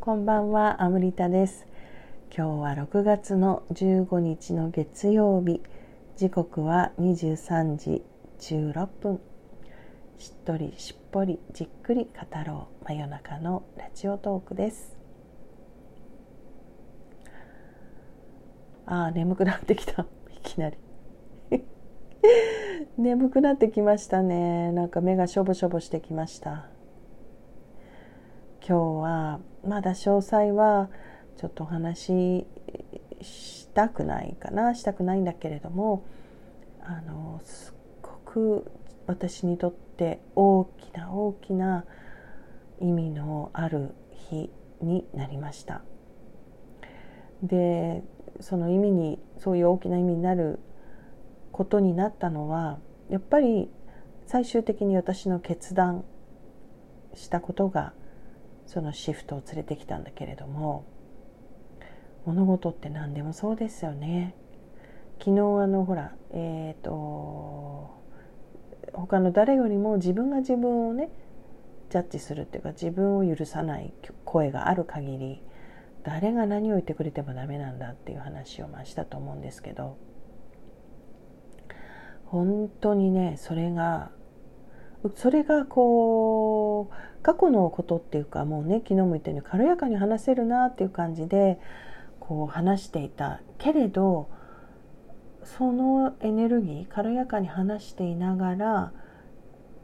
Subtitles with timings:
[0.00, 1.66] こんばんは、アムリタです。
[2.34, 5.60] 今日は6月の15日の月曜日、
[6.16, 8.02] 時刻は23時
[8.38, 9.20] 16分。
[10.16, 14.96] しっとりしっぽりじっくり語ろう真夜中のラジオトークです。
[18.86, 20.06] ああ、眠くなってきた。
[20.30, 20.78] いきなり。
[22.96, 24.72] 眠くなってきましたね。
[24.72, 26.70] なんか目がしょぼしょぼしてきました。
[28.66, 30.90] 今日はまだ詳細は
[31.36, 32.46] ちょっとお話し
[33.22, 36.04] したくないかなしたくないんだけれども
[36.82, 38.70] あのすっごく
[39.06, 41.84] 私にとって大きな大きな
[42.80, 43.94] 意味のある
[44.30, 44.50] 日
[44.80, 45.82] になりました。
[47.42, 48.02] で
[48.40, 50.60] その意味にそういう大きな意味になる
[51.52, 53.70] ことになったのはやっぱり
[54.26, 56.04] 最終的に私の決断
[57.14, 57.92] したことが
[58.70, 60.84] そのシフトを連れてきたんだけれども
[62.24, 64.36] 物事って何でもそうですよね。
[65.18, 67.90] 昨日あのほらえっ、ー、と
[68.92, 71.10] 他の誰よりも自分が自分をね
[71.88, 73.92] ジャッジするっていうか自分を許さない
[74.24, 75.42] 声がある限り
[76.04, 79.98] 誰が何を言ってくれてもダメなんだっていう話をましたと思うんですけど
[82.26, 84.12] 本当にねそれが
[85.16, 91.58] それがこう過去のことっていうかもうね昨日も言ったように軽やかに話せるなっていう感じで
[92.18, 94.28] こう話していたけれど
[95.42, 98.92] そのエネルギー軽やかに話していながら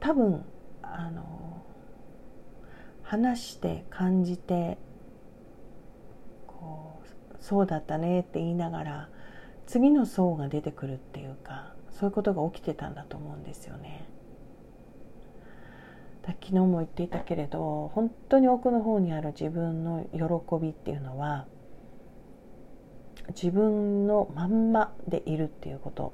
[0.00, 0.44] 多分
[0.82, 1.64] あの
[3.02, 4.78] 話して感じて
[6.46, 9.08] こうそうだったねって言いながら
[9.66, 14.04] 次の層が出てくるっていうかそういうことが起きてたんだと思うんですよね。
[16.26, 20.20] 昨日も言っていたけれど本当に奥の方にある自分の喜
[20.60, 21.46] びっていうのは
[23.28, 26.12] 自分のまんまでいるっていうこと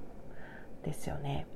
[0.84, 1.46] ですよね。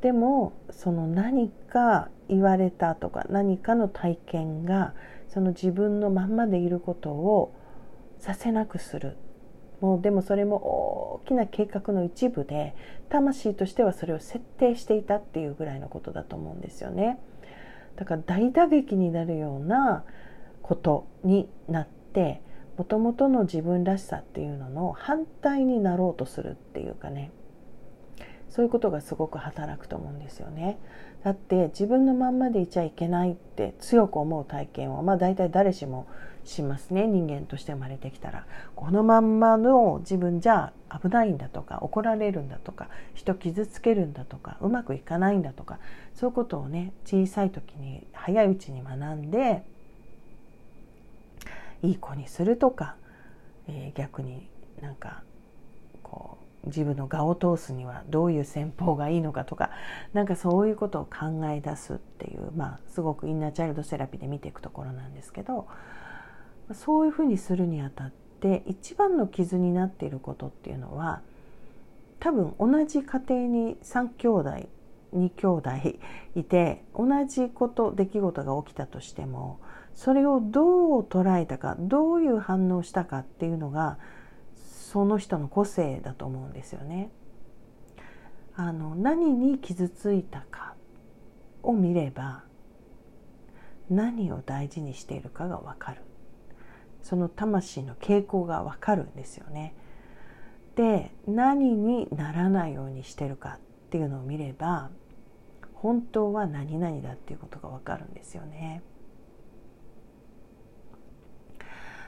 [0.00, 4.94] でもその何か言われたとか何かの体験が
[5.28, 7.54] その自分のまんまでいることを
[8.18, 9.16] させなくする
[9.80, 12.74] もうでもそれも大きな計画の一部で
[13.08, 17.18] 魂としてはそれを設定していたっていうぐらいのことだと思うんですよね。
[17.96, 20.04] だから大打撃になるような
[20.62, 22.42] ことになって
[22.76, 27.30] もともとの自分らしさっていうのの反対になろうとするっていうかね。
[28.50, 30.78] そういうことがすごく働くと思うんですよね。
[31.24, 36.06] だって自分のまんまでいちゃいけないって強く思う体験はまあ大体誰しも
[36.44, 45.78] しますね人間として生まれてきたらこのまんまの自分じゃ危ないんだとか怒られるんだとか人傷つけるんだとかうまくいかないんだとか
[46.14, 49.62] そういうことをね小さい時に早いうちに学んで
[51.82, 52.96] いい子にするとか、
[53.68, 54.48] えー、逆に
[54.80, 55.22] なんか
[56.66, 59.70] 自分の我を通すにはどういう戦法がいいのかとか
[60.12, 65.68] なんかそういうことを考え出すっていうまあすごくインナーチャイルドセラピーで見ていくところなんですけど
[66.72, 71.22] そういうふうにするにあたって一番の傷になっていることっていうのは
[72.20, 74.68] 多分同じ家庭に3兄弟
[75.14, 75.70] 2兄弟
[76.36, 79.58] いて同じこと出来事が起きたとしても
[79.94, 83.98] それをどう捉えたかどういう反応したかっていうのが
[84.90, 87.12] その人の個性だと思うんですよね。
[88.56, 90.74] あの何に傷ついたか
[91.62, 92.42] を見れば
[93.88, 96.02] 何を大事にしているかが分かる
[97.04, 99.76] その魂の傾向が分かるんですよね。
[100.74, 104.90] で何にならないようにしてるかっていうのを見れば
[105.72, 108.82] 本当は何々だっていうことが分かるんですよね。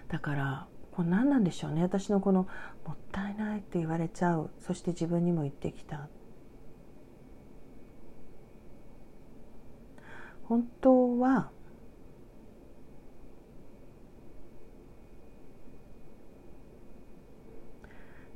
[0.08, 1.82] だからこれ何なんでしょうね。
[1.82, 2.46] 私のこの
[2.86, 4.50] 「もったいない」って言われちゃう。
[4.60, 6.08] そして自分にも言ってきた。
[10.44, 11.50] 本当は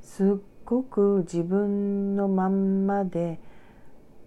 [0.01, 3.39] すっごく自分のまんまで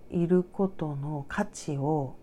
[0.09, 2.15] いることの価値を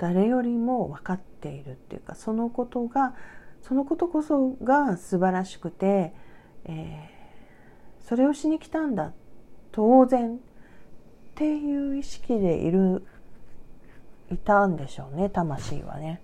[0.00, 3.14] 誰よりも分かっているっていうかそのことが
[3.60, 6.14] そのことこそが素晴らしくて、
[6.64, 9.12] えー、それをしに来たんだ
[9.72, 10.38] 当然っ
[11.34, 13.04] ていう意識でいる
[14.32, 16.22] いたんでしょうね魂はね。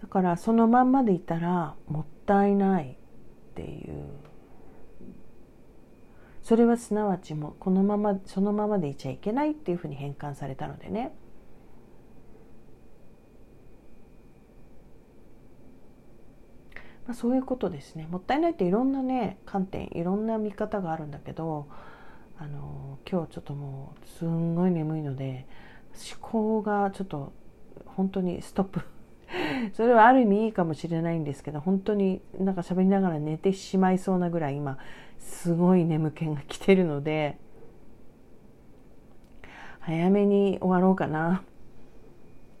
[0.00, 2.96] だからそのまんまでいたらもったいない
[6.46, 11.12] それはすなわちもこのままそのままでいちゃいけないっていうふうに変換されたのでね。
[17.04, 18.06] まあ、そういうことですね。
[18.08, 21.66] もったいないっていろんなね観点いろんな見方があるんだけど
[22.38, 25.48] あの今日ちょっともうすんごい眠いので
[26.12, 27.32] 思考がちょっと
[27.86, 28.95] 本当にストップ。
[29.74, 34.78] それはある意味いいかもしれないんですけど本当になんか喋りながら寝てしまいそうなぐらい今
[35.18, 37.38] すごい眠気が来てるので
[39.80, 41.42] 早めに終わろうかな。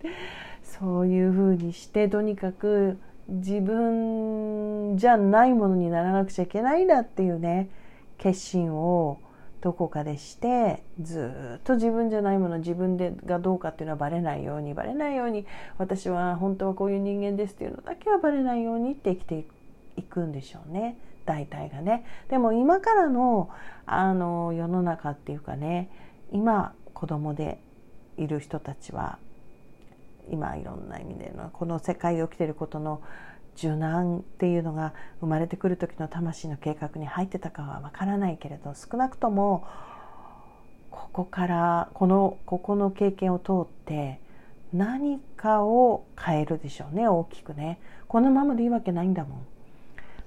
[0.62, 2.98] そういうふうにしてとにかく
[3.28, 7.68] 自分じゃないものにならなくちゃいけないんだっていうね
[8.18, 9.18] 決心を
[9.60, 15.46] どこかでしてずっと自分じゃないもの自分でがどうかっていうのはバレないようにバレないように
[15.78, 19.46] 私は本当はこういう人間ですっていうのだけはバレないようにって生きて
[19.96, 22.04] いくんでしょうね大体がね。
[22.28, 23.50] でも今からの
[23.84, 25.90] あの世の中っていうかね
[26.30, 27.60] 今子供で
[28.16, 29.18] いる人たちは
[30.30, 33.00] 今いろんな意味でのこの世界で起きてることの
[33.56, 39.66] 柔軟っていうのが生まれてくる時の魂の計画に入ってたかはわからないけれど少なくとも
[40.90, 44.20] ここからこのここの経験を通って
[44.72, 47.78] 何かを変えるでしょうね大きくね。
[48.08, 49.46] このままでいいわけないんだもん。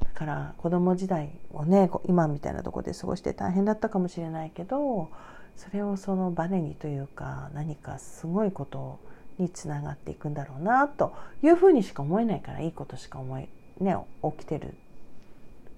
[0.03, 5.09] だから子供時代をね今みたいなとこで過ごして大変だったかもしれないけど
[5.55, 8.99] それをそのバネにというか何かすごいことを
[9.39, 13.47] につながっていくんだろうなというふうにしか思えないからいいことしか思い
[13.79, 14.75] ね起きてる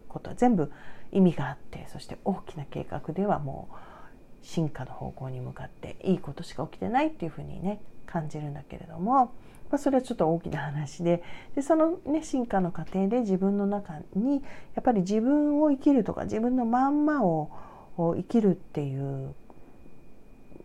[0.09, 0.71] ことは全部
[1.11, 9.25] 意味があってそして大きな計画ではもう進化の方向に向かっていいことしか起きてないっていうふうにね感じるんだけれども、
[9.69, 11.23] まあ、それはちょっと大きな話で
[11.55, 14.41] でその、ね、進化の過程で自分の中に
[14.75, 17.51] やっぱり自分を生きるとか自分のまんまを
[17.97, 19.33] 生きるっていう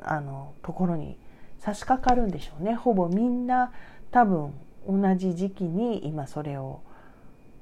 [0.01, 1.19] あのところに
[1.67, 2.77] 差し掛かるんでしょうね。
[2.77, 3.73] ほぼみんな
[4.13, 4.55] 多分
[4.89, 6.81] 同じ時期に今それを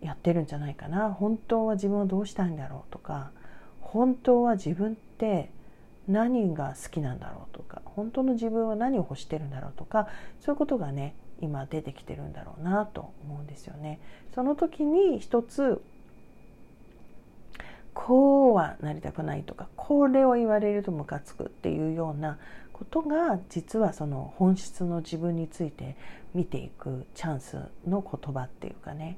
[0.02, 1.10] やってるんじゃないかな。
[1.10, 3.30] 本当は自分はどうしたいんだろうとか。
[3.80, 5.50] 本当は自分って
[6.06, 7.80] 何が好きなんだろうとか。
[7.86, 10.08] 本当の自分は何を欲してるんだろうとか。
[10.38, 14.00] そういうことがね今出てきてるんだろうなと思うんですよね。
[14.34, 15.80] その時に一つ
[17.94, 22.38] こうはなりたくないとかこれを言われるとムカつくっていうような
[22.74, 25.96] ことが実はその本質の自分について
[26.34, 27.56] 見ていくチャンス
[27.86, 29.16] の言葉っていうかね。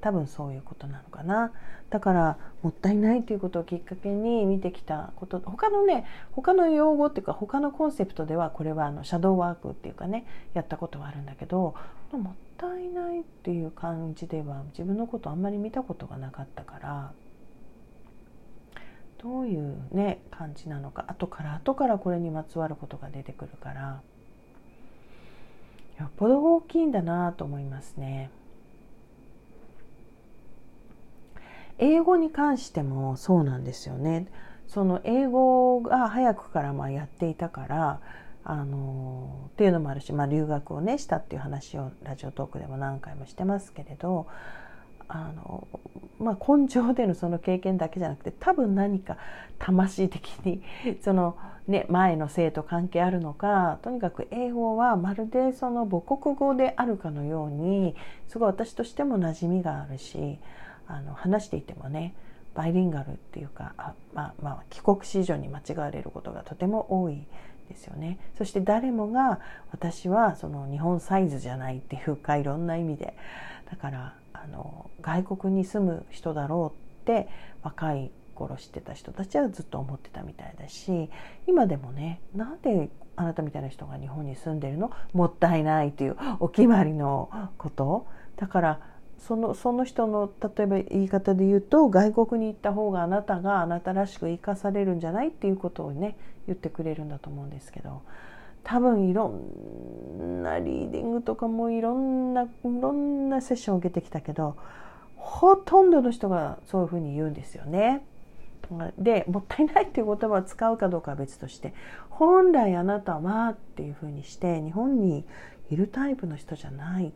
[0.00, 1.52] 多分そういうことなのかな。
[1.90, 5.40] だからもったいないということをきっかけに見てきたこと。
[5.40, 11.74] 他のね他の用語っていうか他のコンセプトではこれはあのシャドーワークっていうかねやったことはあるんだけど
[12.12, 17.12] もったいないっていう感じでは自分のことあんまり見たことがなかったから。
[19.18, 24.02] どういうね感じなのか後から後からこれにまつわることが出てくるから
[25.98, 28.30] よっぽど大きいんだなと思いますね。
[31.78, 34.26] 英語に関してもそうなんですよね。
[34.66, 38.00] その英語が早くからまあやっていたから
[38.44, 44.26] あのっていうのもあるし、まあ、留学をねしたっていう話をラジオトークでも何回もしてますけれど
[45.08, 45.66] あの、
[46.18, 49.16] まあ、根性でのその経験だけじゃなくて多分何か
[49.58, 50.62] 魂的に
[51.00, 57.94] その、ね、前の生と関係あるのかとにかく英語はまるでその母国語であるかのように
[58.28, 60.38] すごい私としても馴染みがあるし
[60.86, 62.14] あの話していてもね
[62.54, 67.26] バイリンガルっていうかあ、まあまあ、帰国子女に間違われることがとても多い
[67.68, 68.18] ですよね。
[68.36, 69.40] そして誰もが
[69.70, 73.14] 私はその日本サイズじゃないっていうかいろんな意味で。
[73.70, 74.14] だから
[74.44, 77.28] あの外国に住む人だろうって
[77.62, 81.10] 若い頃知ってた人たちはずっと思ってたみたいだし
[81.46, 84.92] 今でもねなんであなたみたいな人が日本に住んでるの？
[85.12, 88.06] もったいないというお決まりのこと。
[88.36, 88.80] だから
[89.18, 96.16] そのその人の例えば言い方で言うと外国に行った方があなたがあなたらしく生かされるんじゃないっていうことをね
[96.46, 98.02] 言ってくれるんだと思うんですけど。
[98.64, 104.56] 多分いろんなリーディングとかもいろんないろんなセッションを受けてきたけど
[105.16, 108.04] ほとんどの人がそういうふうに言うんですよね。
[108.98, 111.72] でもったいないっていう言葉を使うかどうかは別として
[112.10, 115.24] 本来あなたはっていうふうにして日本に
[115.70, 117.12] いるタイプの人じゃない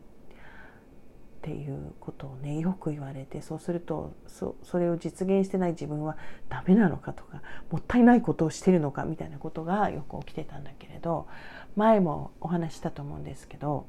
[1.43, 6.15] っていうことをねよく言われてそうするとそれを実現してない自分は
[6.47, 11.27] ダメなのかとかもったいないことをしてるのかみたいなことがよく起きてたんだけれど
[11.75, 13.85] 前もお話したと思うんですけど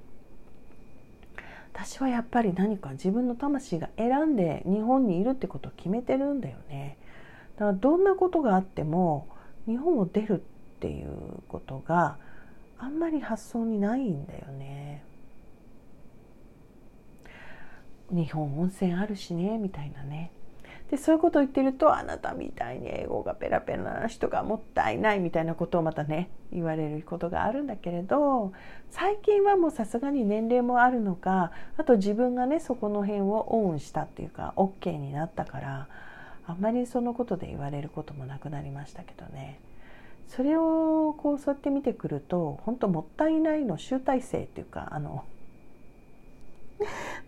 [1.72, 6.98] 私はやっぱり何か自分の魂が選んで日本にいるってことを決めてるんだよね。
[7.56, 9.28] だからどんなことがあっても
[9.66, 11.08] 日本を出るっていう
[11.48, 12.16] ことが
[12.78, 15.04] あんまり発想にないんだよね。
[18.10, 20.32] 日本温泉あるしねみたいなね
[20.90, 28.52] でそういうことを言ってるとあなたみたいに英語がペラペラな人がもったいないみたいなことをまたね言われることがあるんだけれど
[28.90, 35.88] 最近はもうさすがに年齢もあるのかあと自分がねそこの辺をオンしたっていうか OK になったから
[36.46, 39.60] あんまりそのことで言われることもなくなりましたけどね。
[40.28, 45.24] それをこうそうやって見てくると本当もったいないの集大成っていうかあの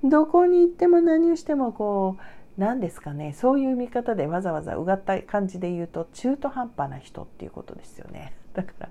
[0.04, 3.32] どこに行っても何をしてもこう何ですかね。
[3.32, 8.34] そういう見方でわざわざうがった感じで言うと中途半端な人っていうことですよね。
[8.54, 8.88] だから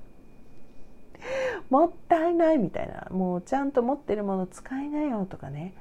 [1.69, 3.07] もったいないみたいな。
[3.11, 5.73] もうちゃんと持ってるもの使いなよとかね。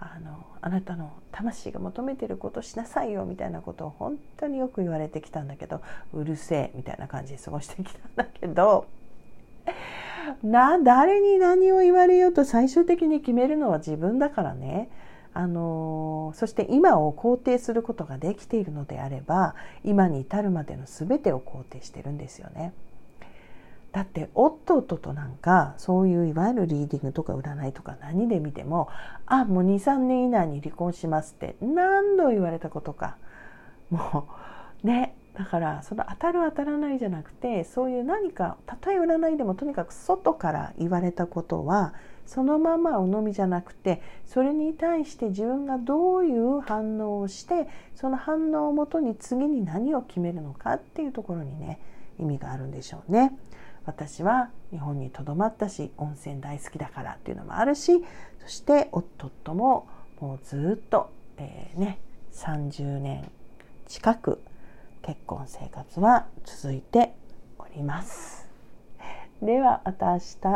[0.00, 8.86] あのあなたの魂が求めてることしなさいよみたいなことを本当によく言われてきたんだけどうるせえみたいな感じで過ごしてきたんだけど
[10.42, 14.90] な誰に何を言われようと最終的に決めるのは自分だからね
[15.34, 19.54] あのそして今を肯定することができているのであれば
[19.84, 22.72] 今に至るまでの全てを肯定してるんですよね。
[23.92, 28.88] だって夫ととなんかそういういわゆるリーディングとか占いとか何で見ても
[29.26, 33.16] あもう23年以内に離婚しますって何度言われたことか
[33.90, 34.28] も
[34.84, 41.94] うねだからその当たる当たらないじゃなくてそういう何かたとえ占いでもとにかく外から言われたことは
[42.26, 51.78] そのまま鵜呑みじゃなくてそれに対して自分がどういう反応をしてその反応をもとに次に何を決めるのかっていうところにね
[52.18, 53.38] 意味があるんでしょうね。
[53.86, 58.04] 私は日本にとどまったし温泉大好きだからっていうのもあるし
[58.42, 59.88] そして夫とも
[60.20, 61.98] もうずっと、えー、ね
[62.34, 63.30] 30年
[63.86, 64.42] 近く
[65.08, 67.14] 結婚生活は続いて
[67.58, 68.46] おります。
[69.40, 70.48] ではまた明日。